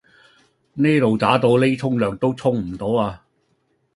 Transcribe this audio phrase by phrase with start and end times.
[0.73, 3.23] 呢度渣到呢沖涼都沖唔到啊